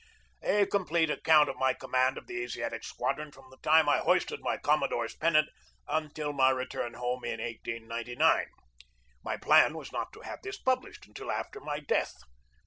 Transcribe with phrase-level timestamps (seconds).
[0.41, 4.39] a complete account of my command of the Asiatic Squadron from the time I hoisted
[4.41, 5.47] my commodore's pennant
[5.87, 8.47] until my return home in 1899.
[9.23, 12.15] My plan was not to have this published until after my death.